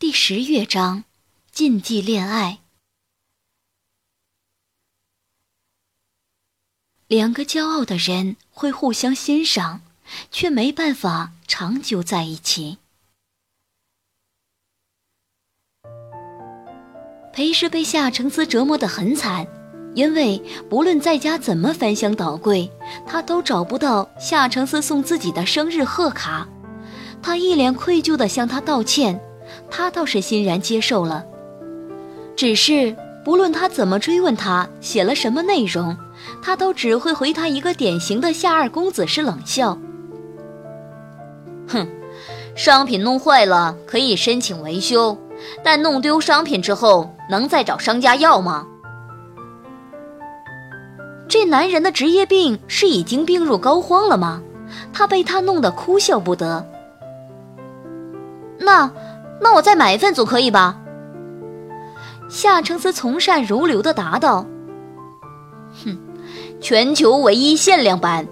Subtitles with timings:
[0.00, 1.04] 第十乐章，
[1.52, 2.60] 禁忌恋爱。
[7.06, 9.82] 两个骄傲的人会互相欣赏，
[10.30, 12.78] 却没办法长久在一起。
[17.34, 19.46] 裴氏被夏承思折磨得很惨，
[19.94, 20.38] 因为
[20.70, 22.72] 不论在家怎么翻箱倒柜，
[23.06, 26.48] 他都找不到夏承思送自己的生日贺卡。
[27.22, 29.20] 他一脸愧疚地向他道歉。
[29.70, 31.24] 他倒是欣然接受了，
[32.36, 32.94] 只是
[33.24, 35.96] 不论他怎么追问他写了什么内容，
[36.42, 39.76] 他都只会回他一个典型的夏二公子式冷笑。
[41.68, 41.86] 哼，
[42.56, 45.16] 商品弄坏了可以申请维修，
[45.62, 48.66] 但弄丢商品之后能再找商家要吗？
[51.28, 54.42] 这男人的职业病是已经病入膏肓了吗？
[54.92, 56.66] 他被他弄得哭笑不得。
[58.58, 58.90] 那。
[59.40, 60.76] 那我再买一份总可以吧？
[62.28, 64.46] 夏承思从善如流的答道
[65.84, 65.98] ：“哼，
[66.60, 68.26] 全球唯一限量版。”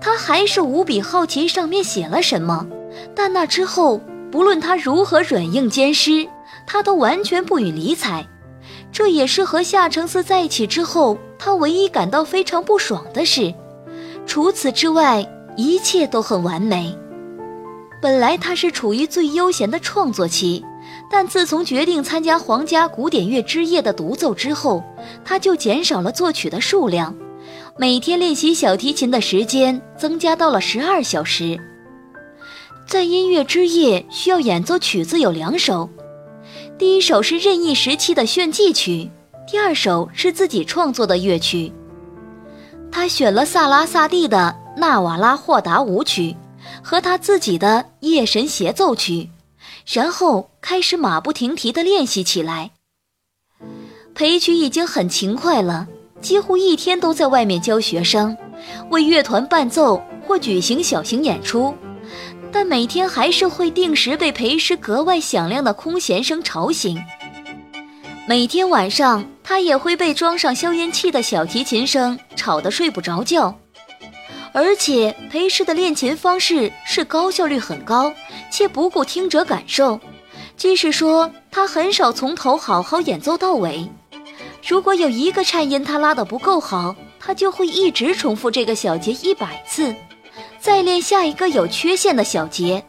[0.00, 2.66] 他还是无比好奇上面写了什么，
[3.14, 4.00] 但那之后，
[4.32, 6.26] 不论他如何软硬兼施，
[6.66, 8.26] 他都完全不予理睬。
[8.90, 13.54] 这也是和夏承思在一起之后，他唯一感到非常不爽的事。
[14.26, 15.24] 除此之外，
[15.56, 16.96] 一切都很完美。
[18.00, 20.64] 本来他是处于最悠闲的创作期，
[21.10, 24.82] 但自从决定参加皇家古典乐之夜的独奏之后，
[25.24, 27.14] 他就减少了作曲的数量，
[27.76, 31.58] 每天练习小提琴的时间增加到了十二小时。
[32.86, 35.88] 在音乐之夜需要演奏曲子有两首，
[36.78, 39.10] 第一首是任意时期的炫技曲，
[39.46, 41.70] 第二首是自己创作的乐曲。
[42.90, 46.32] 他选了萨拉萨蒂的《纳瓦拉霍达舞曲》。
[46.82, 49.28] 和他自己的夜神协奏曲，
[49.86, 52.70] 然后开始马不停蹄地练习起来。
[54.14, 55.86] 裴曲已经很勤快了，
[56.20, 58.36] 几乎一天都在外面教学生，
[58.90, 61.74] 为乐团伴奏或举行小型演出，
[62.52, 67.00] 但每天还是会定时被裴师格外响亮的空弦声吵醒。
[68.26, 73.56] 每天晚上，他也会被装上消音器的小提琴声吵得睡不着觉。
[74.52, 78.12] 而且裴氏的练琴方式是高效率很高，
[78.50, 80.00] 且不顾听者感受。
[80.56, 83.88] 即使说他很少从头好好演奏到尾，
[84.66, 89.94] 如果有一个颤音他拉得不够好，他就会一直重复这个小节一百次，
[90.58, 92.84] 再练下一个有缺陷的小节。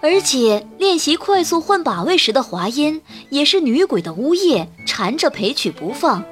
[0.00, 6.22] 而且练习快速换把位时的滑音，也是女鬼的呜咽缠着裴曲不放。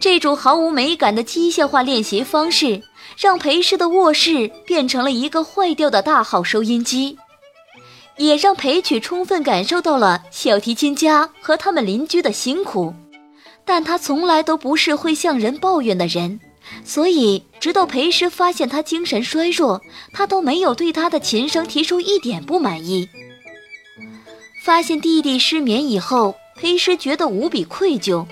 [0.00, 2.82] 这种毫无美感的机械化练习方式。
[3.16, 7.16] 让裴氏的卧室变成了一个坏掉的大号收音机，
[8.16, 12.92] 也让裴曲充分感受到了小提琴家和他们邻居的辛苦。
[13.64, 16.38] 但他从来都不是会向人抱怨的人，
[16.84, 19.80] 所以直到裴氏发现他精神衰弱，
[20.12, 23.08] 他都没有对他的琴声提出一点不满意。
[24.62, 28.26] 发现弟弟失眠以后，裴师觉得无比愧疚，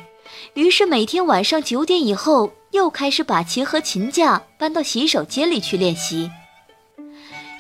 [0.55, 2.53] 于是每天晚上九点以后。
[2.73, 6.31] 又开始把琴和琴架搬到洗手间里去练习，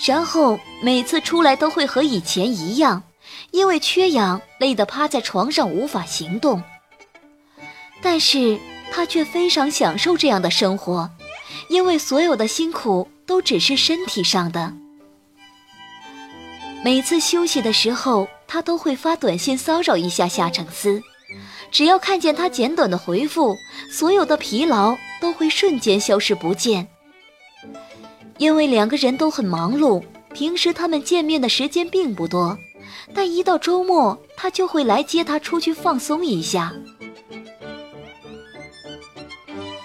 [0.05, 3.03] 然后每次出来都会和以前一样，
[3.51, 6.63] 因为缺氧累得趴在床上无法行动。
[8.01, 8.59] 但是
[8.91, 11.09] 他却非常享受这样的生活，
[11.69, 14.73] 因为所有的辛苦都只是身体上的。
[16.83, 21.01] 每次休息的时候，他都会发短信骚扰一下夏承思。
[21.71, 23.57] 只要看见他简短的回复，
[23.91, 26.87] 所有的疲劳都会瞬间消失不见。
[28.39, 30.03] 因为两个人都很忙碌，
[30.35, 32.59] 平时他们见面的时间并不多，
[33.15, 36.73] 但一到周末，他就会来接他出去放松一下。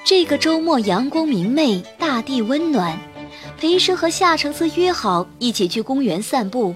[0.03, 2.97] 这个周末阳光明媚，大地温暖，
[3.59, 6.73] 裴师和夏承思约好一起去公园散步。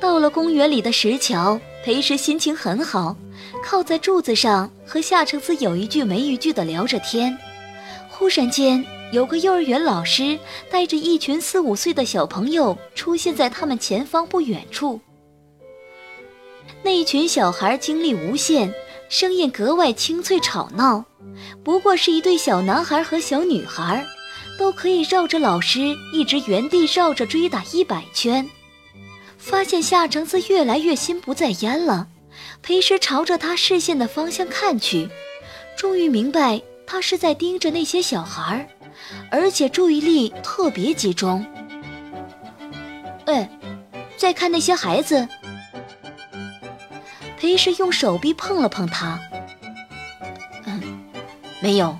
[0.00, 3.16] 到了公园里的石桥，裴师心情很好。
[3.64, 7.36] 靠在柱子上，和夏承思有一句没一句的聊着天。
[8.10, 10.38] 忽然间，有个幼儿园老师
[10.70, 15.00] 带着一群四五岁的小朋友出现在他们前方不远处。
[16.82, 18.72] 那一群小孩精力无限，
[19.08, 21.02] 声音格外清脆吵闹。
[21.64, 24.04] 不过是一对小男孩和小女孩，
[24.58, 28.46] 都可以绕着老师一直原地绕着追打一百圈。
[29.38, 32.08] 发现夏承思越来越心不在焉了。
[32.64, 35.06] 裴师朝着他视线的方向看去，
[35.76, 38.66] 终于明白他是在盯着那些小孩，
[39.30, 41.44] 而且注意力特别集中。
[43.26, 43.46] 哎，
[44.16, 45.28] 在看那些孩子。
[47.36, 49.20] 裴氏用手臂碰了碰他，
[50.64, 51.04] 嗯，
[51.60, 51.94] 没有。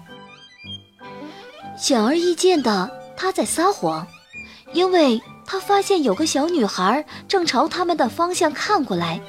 [1.76, 4.06] 显而易见的，他在撒谎，
[4.72, 9.20] 因为他发现有个小女孩正朝他们的方向看过来，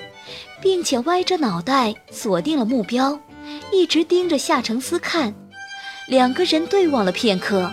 [0.65, 3.19] 并且歪着脑袋锁定了目标，
[3.71, 5.31] 一直盯着夏承思看。
[6.07, 7.71] 两个人对望了片刻，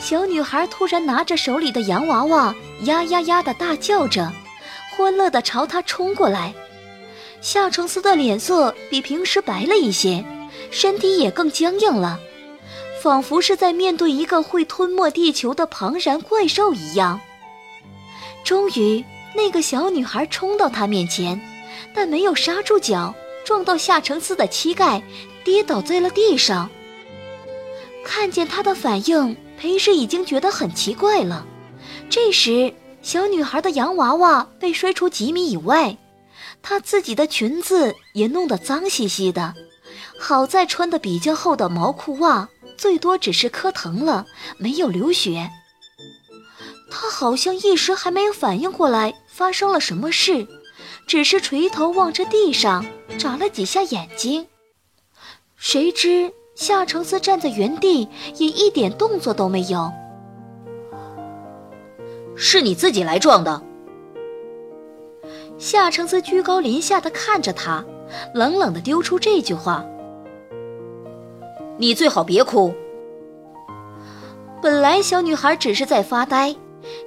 [0.00, 4.32] 小女孩突然拿着手里的洋娃娃，呀呀呀的大叫着，
[4.90, 6.52] 欢乐的朝他冲过来。
[7.40, 10.24] 夏承思的脸色比平时白了一些，
[10.72, 12.18] 身体也更僵硬了。
[13.00, 17.20] 仿佛是在面对一个会吞没地球的庞然怪兽一样。
[18.42, 21.40] 终于，那个小女孩冲到他面前，
[21.94, 23.14] 但没有刹住脚，
[23.44, 25.02] 撞到夏承思的膝盖，
[25.44, 26.70] 跌倒在了地上。
[28.04, 31.46] 看见他的反应，裴氏已经觉得很奇怪了。
[32.10, 35.96] 这时，小女孩的洋娃娃被摔出几米以外，
[36.62, 39.54] 她自己的裙子也弄得脏兮兮的，
[40.18, 42.48] 好在穿的比较厚的毛裤袜。
[42.76, 44.26] 最多只是磕疼了，
[44.58, 45.48] 没有流血。
[46.90, 50.46] 她好像一时还没有反应过来发生了什么事，
[51.06, 52.84] 只是垂头望着地上，
[53.18, 54.46] 眨了几下眼睛。
[55.56, 59.92] 谁知夏承思站在原地，也一点动作都没有。
[62.34, 63.62] 是你自己来撞的。
[65.58, 67.84] 夏承思居高临下的看着他，
[68.34, 69.84] 冷冷的丢出这句话。
[71.78, 72.74] 你最好别哭。
[74.60, 76.56] 本来小女孩只是在发呆，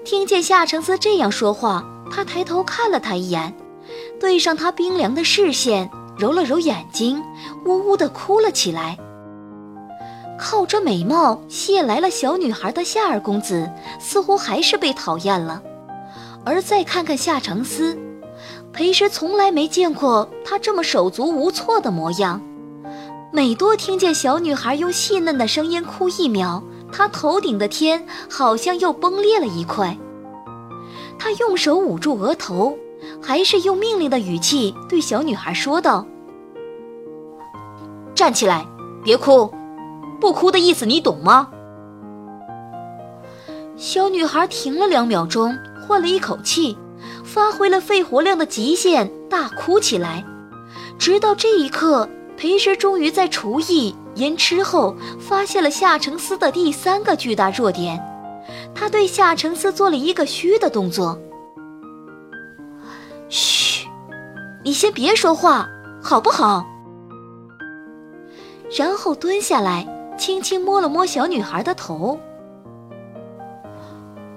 [0.04, 3.56] 听见夏承思这样说话，她抬头看了他一眼，
[4.20, 7.22] 对上他冰凉的视线，揉了揉眼睛，
[7.66, 8.98] 呜呜的哭了起来。
[10.38, 15.62] 靠着美貌谢来了小女孩的夏二公子，似乎还是被讨厌了。
[16.44, 17.98] 而再看看夏承思，
[18.74, 22.42] 裴时从来没见过他这么手足无措的模样。
[23.32, 29.98] 每多听见小女孩用细嫩的声音哭一秒，他头顶的天好像又崩裂了一块。
[31.18, 32.78] 他用手捂住额头，
[33.26, 36.06] 还是用命令的语气对小女孩说道
[38.14, 38.64] ：“站起来，
[39.04, 39.52] 别哭，
[40.22, 41.50] 不哭的意思你懂吗？”
[43.76, 46.78] 小女孩停了两秒钟，换了一口气，
[47.24, 50.24] 发挥了肺活量的极限，大哭起来。
[51.00, 52.08] 直到这一刻。
[52.38, 57.98] 裴师终于在厨艺言吃后，发现了夏承思的第三个巨大弱点。
[58.76, 61.18] 他对夏承思做了一个嘘的动作
[63.30, 63.88] ：“嘘，
[64.64, 65.68] 你先别说话，
[66.02, 66.66] 好不好？”
[68.78, 69.88] 然后蹲下来，
[70.18, 72.20] 轻轻摸了摸小女孩的头：“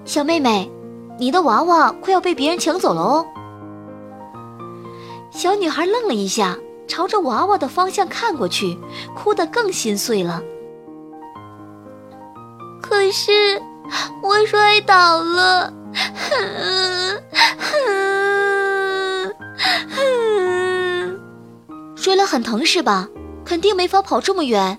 [0.05, 0.70] 小妹妹，
[1.19, 3.26] 你的娃娃快要被别人抢走了哦。”
[5.31, 6.56] 小女孩愣了一下。
[6.88, 8.79] 朝着娃娃的方向看过去，
[9.14, 10.43] 哭得更心碎了。
[12.81, 13.61] 可是
[14.23, 15.70] 我摔倒了，
[21.96, 23.08] 摔了很疼是吧？
[23.44, 24.78] 肯定没法跑这么远，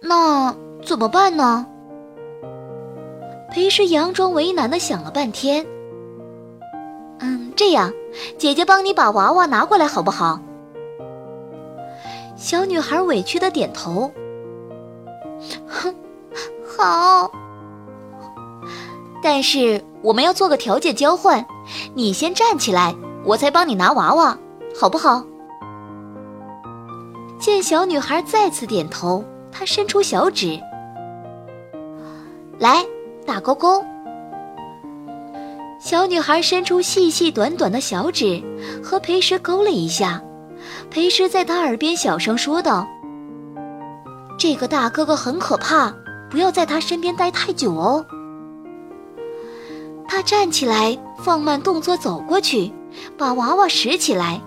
[0.00, 0.54] 那
[0.84, 1.66] 怎么办呢？
[3.52, 5.66] 裴时佯装为难的想了半天。
[7.20, 7.92] 嗯，这样，
[8.38, 10.40] 姐姐帮你把娃娃拿过来好不好？
[12.36, 14.10] 小女孩委屈的点头。
[15.68, 15.94] 哼，
[16.64, 17.30] 好。
[19.22, 21.44] 但是我们要做个条件交换，
[21.94, 22.94] 你先站起来，
[23.30, 24.36] 我才帮你拿娃娃，
[24.76, 25.24] 好不好？
[27.38, 30.58] 见小女孩再次点头，她伸出小指，
[32.58, 32.84] 来
[33.24, 33.84] 打勾勾。
[35.78, 38.42] 小女孩伸出细细短短的小指，
[38.82, 40.20] 和裴时勾了一下。
[40.90, 42.84] 裴师在他耳边小声说道
[44.36, 45.94] ：“这个大哥哥很可怕，
[46.28, 48.04] 不要在他身边待太久哦。”
[50.08, 52.72] 他站起来，放慢动作走过去，
[53.16, 54.40] 把娃娃拾起来。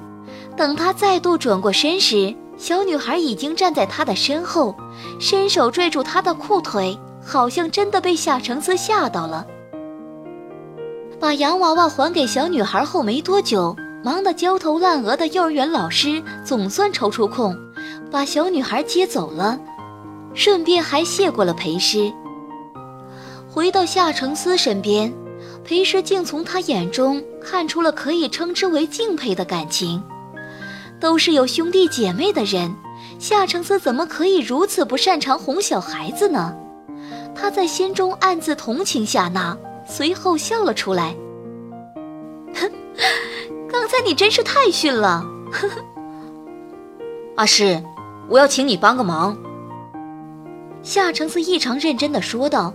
[0.56, 4.76] 等他再度转过身时，小女孩已经站在他的身后，
[5.20, 9.46] 伸手拽住他的裤腿，好像真的被夏承思吓到了。
[11.20, 13.76] 把洋娃娃还给小女孩后没多久。
[14.04, 17.56] 忙得焦头烂额的幼儿园老师总算抽出空，
[18.12, 19.58] 把小女孩接走了，
[20.34, 22.12] 顺便还谢过了裴师。
[23.50, 25.14] 回到夏承思身边，
[25.64, 30.04] 裴时竟从他眼中看出了可以称之为敬佩的感情。
[31.00, 32.74] 都是有兄弟姐妹的人，
[33.20, 36.56] 夏承思怎么可以如此不擅长哄小孩子呢？
[37.36, 41.16] 他在心中暗自同情夏娜，随后笑了出来，
[42.56, 42.72] 哼。
[43.70, 45.26] 刚才你真是太逊了。
[47.36, 47.84] 阿诗，
[48.30, 49.36] 我要请你帮个忙。
[50.84, 52.74] 夏承思异常认真的说道。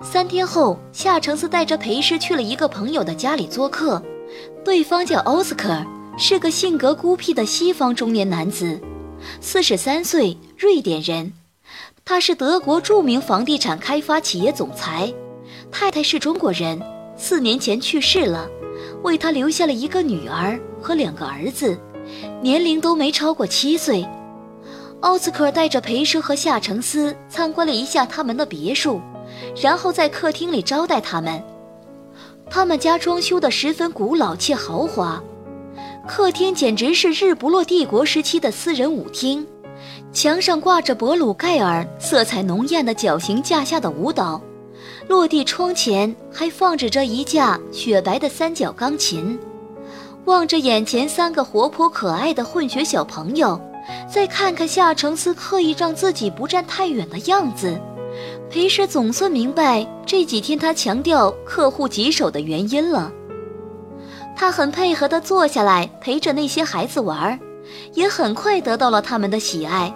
[0.00, 4.00] 三天后，夏承思带着裴师去了一个朋友的家里做客，
[4.64, 5.84] 对方叫奥斯卡，
[6.16, 8.80] 是个性格孤僻的西方中年男子，
[9.40, 11.32] 四十三岁，瑞典人。
[12.04, 15.12] 他是德国著名房地产开发企业总裁，
[15.70, 16.80] 太太是中国人，
[17.16, 18.48] 四年前去世了，
[19.02, 21.76] 为他留下了一个女儿和两个儿子，
[22.40, 24.06] 年龄都没超过七岁。
[25.00, 29.00] 奥斯克带着裴师和夏承思参观了一下他们的别墅，
[29.60, 31.42] 然后在客厅里招待他们。
[32.50, 35.22] 他们家装修的十分古老且豪华，
[36.06, 39.46] 客厅简直是日不落帝国时期的私人舞厅。
[40.12, 44.40] 墙上挂着博鲁盖尔色彩浓艳的绞刑架下的舞蹈，
[45.06, 49.38] 落地窗前还放置着一架雪白的三角钢琴。
[50.24, 53.60] 望着眼前三个活泼可爱的混血小朋友，
[54.10, 57.78] 再看看夏承思刻意让自己不站太远的样子，
[58.50, 63.12] 裴氏总算明白这几天他强调客户棘手的原因了。
[64.36, 67.38] 他很配合地坐下来陪着那些孩子玩。
[67.92, 69.92] 也很快得到了他们的喜爱，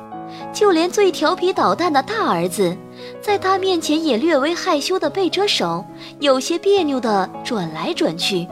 [0.53, 2.77] 就连最调皮捣蛋的大儿子，
[3.19, 5.83] 在他面前也略微害羞的背着手，
[6.21, 8.47] 有些别扭的转来转去。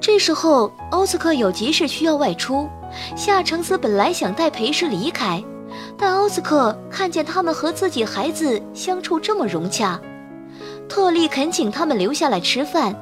[0.00, 2.68] 这时候，奥斯克有急事需要外出，
[3.14, 5.40] 夏承思本来想带裴氏离开，
[5.98, 10.00] 但奥斯克看见他们和自己孩子相处这么融洽，
[10.88, 12.94] 特地恳请他们留下来吃饭，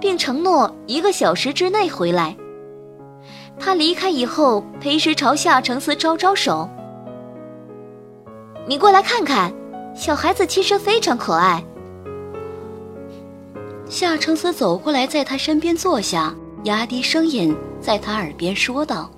[0.00, 2.36] 并承诺一个小时之内回来。
[3.58, 6.68] 他离开以后，裴时朝夏承思招招手
[8.66, 9.52] ：“你过来看看，
[9.94, 11.64] 小孩子其实非常可爱。”
[13.88, 19.10] 夏承思走过来，在他身边坐下，压低声音在他耳边说道：“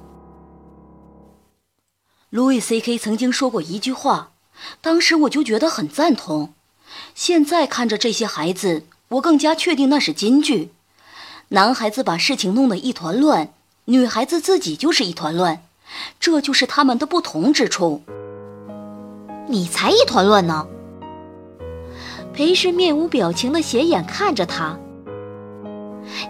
[2.35, 2.99] 路易 C.K.
[2.99, 4.33] 曾经说过一句话，
[4.81, 6.53] 当时我就觉得很赞同。
[7.15, 10.73] 现在看着这些孩子，我更加确定那是金句。
[11.51, 13.51] 男孩子把事情弄得一团乱。”
[13.87, 15.63] 女孩子自己就是一团乱，
[16.19, 18.03] 这就是他们的不同之处。
[19.47, 20.67] 你才一团乱呢！
[22.33, 24.77] 裴氏面无表情的斜眼看着他。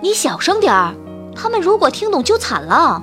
[0.03, 0.95] 你小声点儿，
[1.35, 3.03] 他们如果听懂就惨了。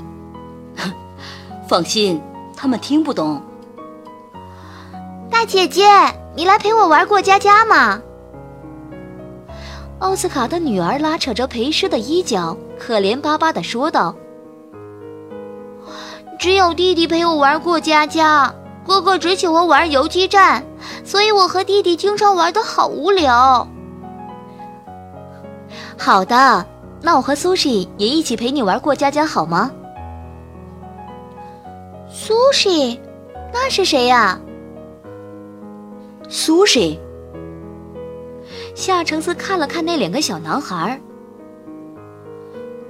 [1.68, 2.22] 放心，
[2.62, 3.42] 他们听不懂。
[5.32, 5.84] 大姐姐，
[6.36, 8.00] 你来陪我玩过家家吗？
[9.98, 14.14] 奥斯卡的女儿拉扯着裴氏的衣角，可怜巴巴的说道。
[16.38, 18.54] 只有弟弟陪我玩过家家，
[18.86, 20.64] 哥哥只喜欢玩游击战，
[21.04, 23.68] 所以我和弟弟经常玩的好无聊。
[25.98, 26.64] 好的，
[27.02, 29.72] 那我和苏西也一起陪你玩过家家好吗？
[32.14, 33.00] 苏西，
[33.54, 34.40] 那是谁呀？
[36.28, 37.00] 苏西。
[38.76, 41.00] 夏承思看了看那两个小男孩，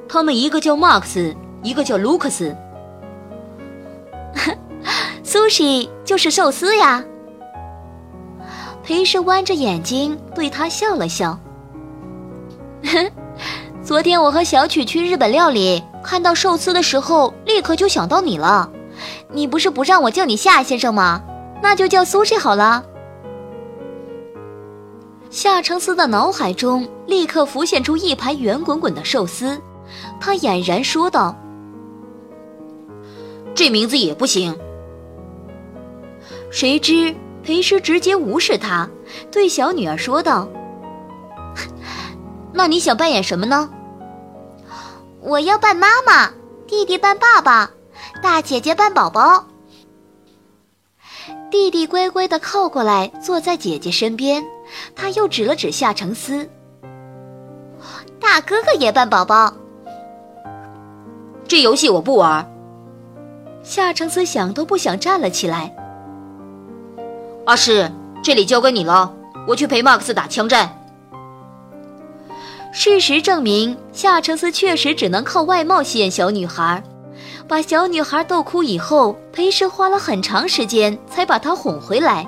[0.08, 2.56] 他们一个叫 Max，，一个叫卢克斯。
[5.24, 7.04] 苏西就是寿司呀。
[8.84, 11.40] 裴氏弯着眼睛对他笑了笑。
[13.84, 18.72] 昨天我和小曲去日本料理，看到寿司的时候，立刻就想到你了。
[19.30, 21.22] 你不是不让我叫你夏先生吗？
[21.62, 22.84] 那就叫苏西好了。
[25.30, 29.62] 夏承思的脑海中立刻浮现出一排圆滚滚的寿司，
[30.20, 31.36] 他俨然说道
[33.56, 34.58] ：“这名字也不行。”
[36.52, 38.90] 谁知裴师直接无视他，
[39.32, 40.50] 对小女儿说道
[42.52, 43.70] ：“那你想扮演什么呢
[45.22, 46.32] ？”“我要扮妈妈，
[46.68, 47.72] 弟弟扮爸爸，
[48.22, 49.46] 大姐姐扮宝宝。”
[51.52, 54.44] 弟弟乖乖的靠过来，坐在姐姐身边。
[54.96, 56.50] 他又指了指夏承思
[58.22, 59.54] ：“大哥哥也扮宝宝。”
[61.46, 62.50] 这游戏我不玩。
[63.64, 65.76] 夏承思想都不想站了起来。
[67.46, 67.92] 阿诗，
[68.24, 69.14] 这里交给你了，
[69.46, 70.78] 我去陪马克思打枪战。
[72.72, 76.82] 事实证明，夏承思确实只能靠外貌吸引小女孩，
[77.52, 82.26] 把小女孩逗哭以后，裴氏花了很长时间才把她哄回来。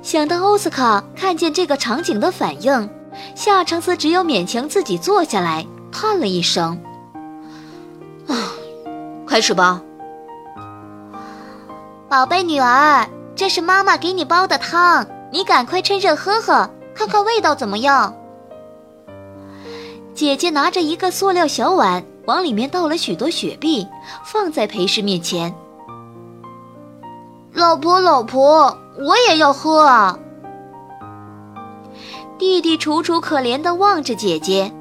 [0.00, 2.88] 想到奥斯卡看见这个场景的反应，
[3.34, 6.80] 夏承思只有勉强自己坐下来，叹了一声
[8.28, 8.34] ：“啊，
[9.26, 9.82] 开始吧，
[12.08, 13.06] 宝贝女儿。”
[13.36, 18.14] 这是妈妈给你煲的汤，你赶快趁热喝喝，看看味道怎么样。
[20.14, 23.84] 姐姐拿着一个塑料小碗，往里面倒了许多雪碧，
[24.24, 25.52] 放在裴氏面前。
[27.52, 30.16] 老婆，老婆，我也要喝啊！
[32.38, 34.72] 弟弟楚楚可怜地望着姐姐。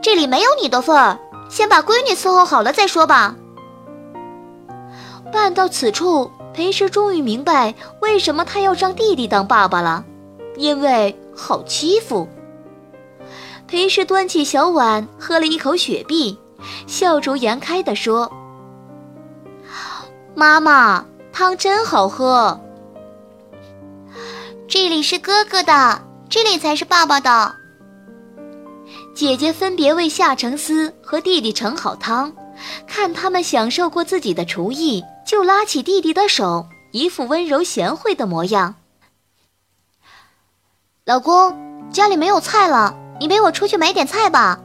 [0.00, 1.18] 这里没有你的份儿，
[1.50, 3.36] 先把闺女伺候好了再说吧。
[5.30, 10.06] 办到此处，裴氏终于明白为什么他要让弟弟当爸爸了，
[10.56, 12.26] 因为好欺负。
[13.66, 16.38] 裴氏端起小碗，喝了一口雪碧，
[16.86, 18.30] 笑逐颜开地说
[20.36, 22.60] ：“妈妈，汤真好喝。
[24.68, 27.56] 这里是哥哥的，这里才是爸爸的。”
[29.14, 32.32] 姐姐分别为夏承思和弟弟盛好汤，
[32.86, 38.76] 看他们享受过自己的厨艺，就拉起弟弟的手，一副温柔贤惠的模样。
[41.04, 42.96] 老公，家里没有菜了。
[43.18, 44.60] 你陪我出去买点菜吧，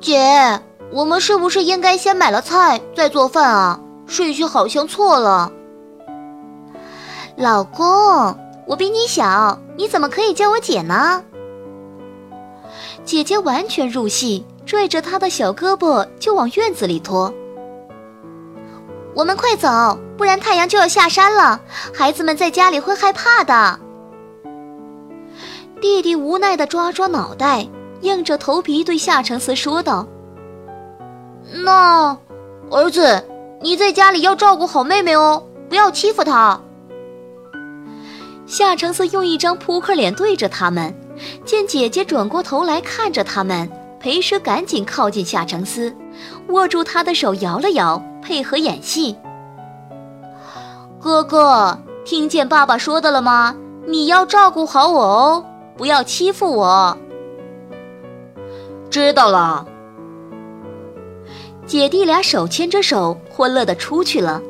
[0.00, 0.60] 姐，
[0.92, 3.80] 我们是不是应该先买了菜再做饭啊？
[4.06, 5.50] 顺序好像错了。
[7.36, 7.86] 老公，
[8.66, 11.22] 我比你小，你怎么可以叫我姐呢？
[13.04, 17.32] 姐姐完全入戏，拽着他的小胳膊就往院子里拖。
[19.14, 21.60] 我们快走，不然太阳就要下山了，
[21.94, 23.80] 孩子们在家里会害怕的。
[25.80, 27.66] 弟弟无奈地抓抓脑袋，
[28.00, 30.06] 硬着头皮对夏承思说道
[31.64, 32.16] ：“那，
[32.70, 33.22] 儿子，
[33.60, 36.58] 你在家里要照顾好妹妹哦，不要欺负她。”
[38.46, 40.94] 夏承思用一张扑克脸对着他们，
[41.44, 45.94] 见姐姐转过头来看着他们，裴师赶紧靠近夏承思，
[46.48, 49.16] 握住他的手摇了摇，配合演戏。
[51.00, 53.54] 哥哥，听见爸爸说的了吗？
[53.86, 55.44] 你要照顾好我哦。
[55.76, 56.96] 不要欺负我！
[58.90, 59.66] 知道了。
[61.66, 64.40] 姐弟俩手牵着手，欢乐的出去了。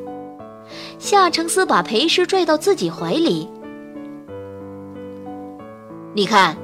[0.99, 3.49] 夏承思把裴师拽到自己怀里。
[6.13, 6.55] 你看，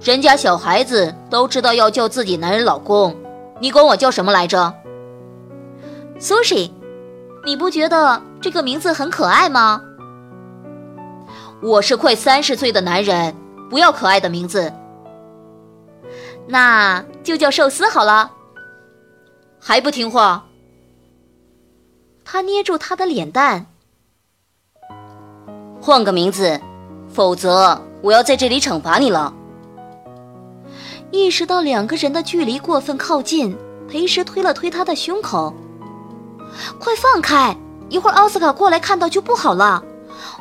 [0.00, 3.14] 人家小孩子都知道要叫自己男人老公，
[3.60, 4.72] 你管我叫什么来着？
[6.18, 6.72] 苏西，
[7.44, 9.80] 你不觉得这个名字很可爱吗？
[11.62, 13.34] 我是快三十岁的男人。
[13.68, 14.72] 不要可爱的名字，
[16.46, 18.30] 那就叫寿司好了。
[19.58, 20.44] 还不听话？
[22.24, 23.66] 他捏住他的脸蛋。
[25.80, 26.60] 换个名字，
[27.12, 29.32] 否则我要在这里惩罚你了。
[31.10, 33.56] 意识到两个人的距离过分靠近，
[33.88, 35.52] 裴时推了推他的胸口
[36.78, 37.56] ：“快放开！
[37.88, 39.82] 一会儿奥斯卡过来看到就不好了。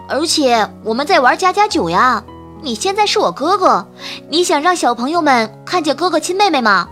[0.08, 2.24] 而且我们在玩家家酒呀。”
[2.66, 3.88] 你现在是我哥哥，
[4.28, 6.90] 你想让小朋友们看见哥哥亲妹妹吗？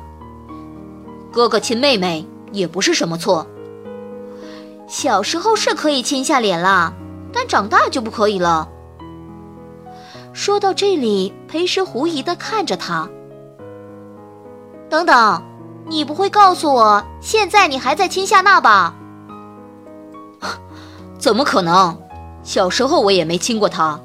[1.31, 3.47] 哥哥亲妹妹也不是什么错。
[4.87, 6.93] 小时候是可以亲下脸啦，
[7.33, 8.69] 但长大就不可以了。
[10.31, 13.09] 说到这里，裴时狐疑地看着他。
[14.91, 15.41] 等等，
[15.87, 18.93] 你不会告诉我现在你还在亲夏娜吧？
[21.17, 21.97] 怎么可能？
[22.43, 23.99] 小时候我也没亲过她。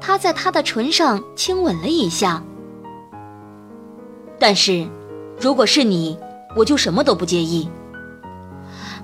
[0.00, 2.42] 他在她的唇上亲吻了一下，
[4.38, 4.88] 但是，
[5.38, 6.18] 如果是你，
[6.56, 7.68] 我就什么都不介意。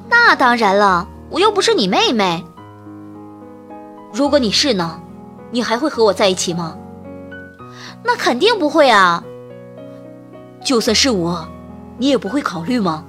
[0.08, 2.44] 那当然了，我又不是你妹妹。
[4.12, 5.00] 如果你是呢，
[5.50, 6.76] 你还会和我在一起吗？
[8.02, 9.22] 那肯定不会啊。
[10.64, 11.46] 就算是我，
[11.98, 13.04] 你也不会考虑吗？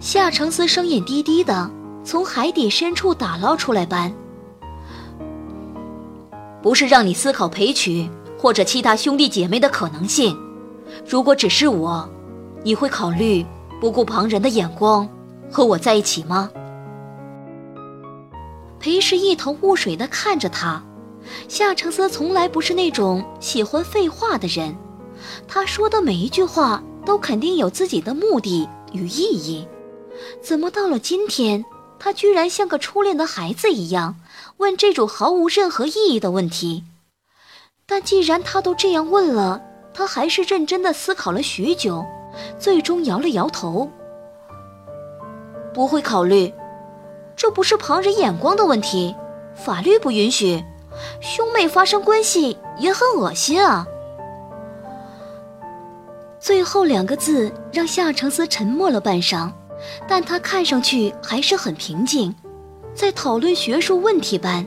[0.00, 1.70] 夏承思声音低低的，
[2.04, 4.12] 从海底深处打捞出来般。
[6.64, 10.34] 不是让你思考裴曲或者其他兄弟姐妹的可能性。
[11.06, 12.08] 如果只是我，
[12.62, 13.44] 你会考虑
[13.82, 15.06] 不顾旁人的眼光
[15.52, 16.50] 和我在一起吗？
[18.80, 20.82] 裴氏一头雾水地看着他。
[21.48, 24.74] 夏承泽从来不是那种喜欢废话的人，
[25.46, 29.68] 他说的每一句话都肯定有自己的目的与意义。
[30.42, 31.62] 怎么到了今天，
[31.98, 34.16] 他居然像个初恋的孩子一样？
[34.64, 36.84] 问这种毫无任何意义的问题，
[37.84, 39.60] 但既然他都这样问了，
[39.92, 42.02] 他还是认真的思考了许久，
[42.58, 43.90] 最终摇了摇头，
[45.74, 46.50] 不会考虑，
[47.36, 49.14] 这不是旁人眼光的问题，
[49.54, 50.64] 法律不允许，
[51.20, 53.86] 兄妹发生关系也很恶心啊。
[56.40, 59.52] 最后两个字让夏承思沉默了半晌，
[60.08, 62.34] 但他看上去还是很平静。
[62.94, 64.64] 在讨论学术问题般，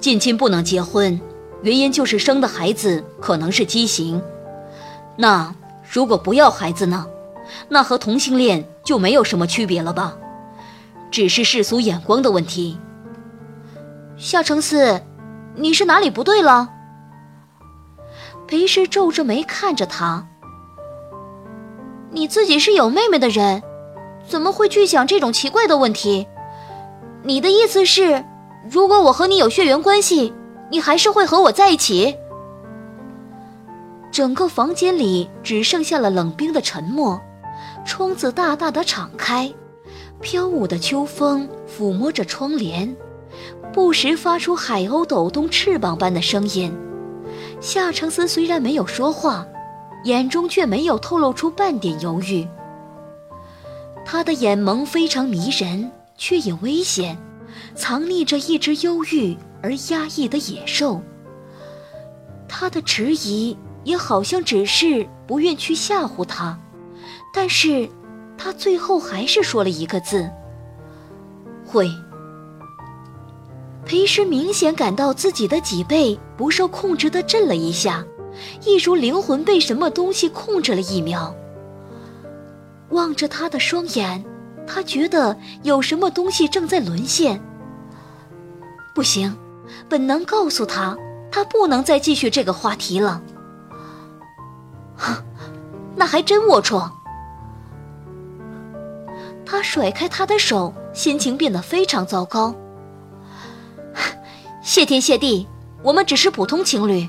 [0.00, 1.20] 近亲不能结婚，
[1.62, 4.20] 原因就是生的孩子可能是畸形。
[5.16, 5.54] 那
[5.88, 7.06] 如果不要孩子呢？
[7.68, 10.16] 那和同性恋就没有什么区别了吧？
[11.12, 12.76] 只是世俗眼光的问题。
[14.16, 15.00] 夏承思，
[15.54, 16.68] 你是哪里不对了？
[18.48, 20.26] 裴氏皱着眉看着他。
[22.10, 23.62] 你自己是有妹妹的人，
[24.28, 26.26] 怎么会去想这种奇怪的问题？
[27.22, 28.24] 你的意思是，
[28.70, 30.32] 如果我和你有血缘关系，
[30.70, 32.16] 你还是会和我在一起？
[34.10, 37.20] 整个房间里只剩下了冷冰的沉默，
[37.84, 39.52] 窗子大大的敞开，
[40.20, 42.96] 飘舞的秋风抚摸着窗帘，
[43.72, 46.74] 不时发出海鸥抖动翅膀般的声音。
[47.60, 49.46] 夏承思虽然没有说话。
[50.04, 52.46] 眼中却没有透露出半点犹豫。
[54.08, 57.18] 他的眼眸非常迷人，却也危险，
[57.74, 61.02] 藏匿着一只忧郁而压抑的野兽。
[62.46, 66.56] 他的迟疑也好像只是不愿去吓唬他，
[67.34, 67.90] 但是，
[68.38, 70.30] 他最后还是说了一个字
[71.66, 71.90] ：“会。”
[73.84, 78.06] 裴师明显感到自己的脊背不受控制的震了一下。
[78.64, 81.34] 一如灵魂被什么东西控制了一秒。
[82.90, 84.24] 望着他的双眼，
[84.66, 87.40] 他觉得有什么东西正在沦陷。
[88.94, 89.36] 不行，
[89.88, 90.96] 本能告诉他，
[91.30, 93.20] 他不能再继续这个话题了。
[94.96, 95.14] 哼，
[95.94, 96.90] 那还真龌龊。
[99.44, 102.54] 他甩开他的手，心情变得非常糟糕。
[104.62, 105.46] 谢天谢地，
[105.82, 107.08] 我们只是普通情侣。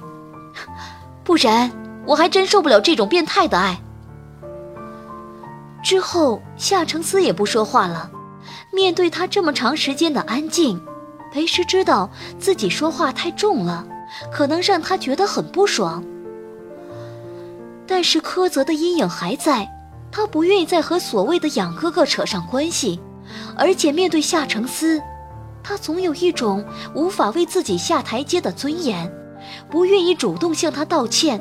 [1.24, 1.72] 不然，
[2.06, 3.80] 我还真受不了这种变态的爱。
[5.84, 8.10] 之后，夏承思也不说话了。
[8.74, 10.80] 面对他这么长时间的安静，
[11.32, 12.10] 裴时知道
[12.40, 13.86] 自己说话太重了，
[14.32, 16.04] 可能让他觉得很不爽。
[17.88, 19.68] 但是苛责的阴影还在，
[20.12, 23.00] 他不愿意再和所谓的养哥哥扯上关系。
[23.56, 25.02] 而且面对夏承思，
[25.63, 29.12] 他总有一种无法为自己下台阶的尊严。
[29.70, 31.40] 不愿意主动向他道歉。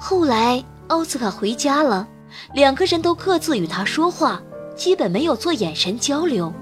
[0.00, 2.08] 后来奥斯卡回家了，
[2.52, 4.42] 两个人都各自与他说话，
[4.76, 6.52] 基本没有做眼神交流。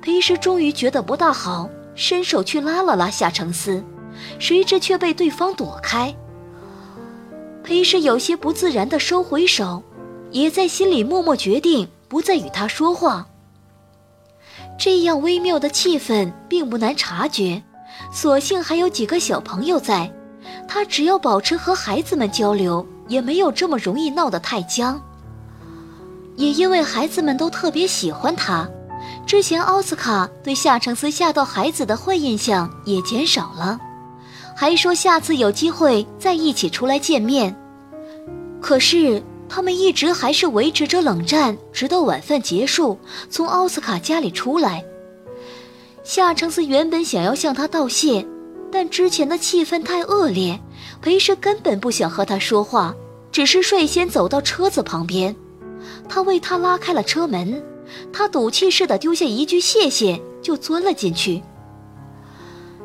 [0.00, 3.82] 裴师终于觉得不大好，伸手去拉了拉夏承思，
[4.38, 6.14] 谁知却被对方躲开。
[7.64, 9.82] 裴师有些不自然地收回手，
[10.30, 13.26] 也在心里默默决定不再与他说话。
[14.78, 17.62] 这样微妙的气氛并不难察觉。
[18.12, 20.12] 所幸还有几个小朋友在，
[20.68, 25.00] 他只要保持和孩子们交流，也没有这么容易闹得太僵。
[26.36, 28.68] 也因为孩子们都特别喜欢他，
[29.26, 33.78] 之前奥斯卡对夏承思吓到孩子的坏印象也减少了，
[34.54, 37.56] 还说下次有机会再一起出来见面。
[38.60, 42.98] 可是他们一直还是维持着冷战，直到晚饭结束，
[43.30, 44.84] 从奥斯卡家里出来。
[46.04, 48.26] 夏承思原本想要向他道谢，
[48.70, 50.60] 但之前的气氛太恶劣，
[51.06, 52.92] 裴氏根本不想和他说话，
[53.30, 55.36] 只是率先走到车子旁边。
[56.08, 57.62] 他为他拉开了车门，
[58.12, 61.40] 他赌气似的丢下一句谢谢，就钻了进去。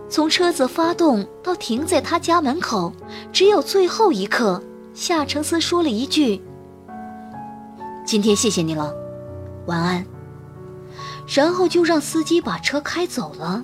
[0.07, 2.93] 从车子发动到停在他家门口，
[3.33, 4.61] 只有最后一刻，
[4.93, 6.39] 夏承思说了一句
[8.05, 8.93] ：“今天谢谢你了，
[9.65, 10.05] 晚安。”
[11.25, 13.63] 然后就让司机把车开走了。